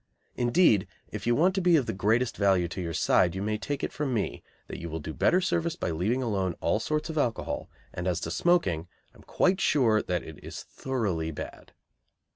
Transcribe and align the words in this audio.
Indeed, 0.35 0.87
if 1.11 1.27
you 1.27 1.35
want 1.35 1.53
to 1.53 1.61
be 1.61 1.75
of 1.75 1.85
the 1.85 1.93
greatest 1.93 2.35
value 2.35 2.67
to 2.69 2.81
your 2.81 2.91
side 2.91 3.35
you 3.35 3.43
may 3.43 3.59
take 3.59 3.83
it 3.83 3.93
from 3.93 4.15
me 4.15 4.41
that 4.65 4.79
you 4.79 4.89
will 4.89 4.99
do 4.99 5.13
better 5.13 5.39
service 5.39 5.75
by 5.75 5.91
leaving 5.91 6.23
alone 6.23 6.55
all 6.59 6.79
sorts 6.79 7.11
of 7.11 7.19
alcohol, 7.19 7.69
and 7.93 8.07
as 8.07 8.19
to 8.21 8.31
smoking, 8.31 8.87
I 9.13 9.17
am 9.17 9.21
quite 9.25 9.61
sure 9.61 9.99
it 9.99 10.09
is 10.09 10.63
thoroughly 10.63 11.29
bad. 11.29 11.73